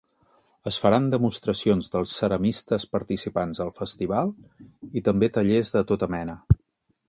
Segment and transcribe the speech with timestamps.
[0.69, 4.35] Es faran demostracions dels ceramistes participants al festival
[5.01, 6.41] i també tallers de tota mena.